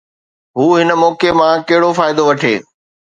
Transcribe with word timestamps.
هو 0.57 0.69
هن 0.79 0.89
موقعي 1.01 1.31
مان 1.39 1.57
ڪهڙو 1.67 1.89
فائدو 1.99 2.23
وٺي؟ 2.29 2.55